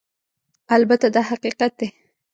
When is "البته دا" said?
0.75-1.21